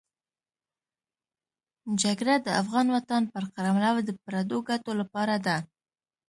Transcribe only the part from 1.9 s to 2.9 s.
جګړه د افغان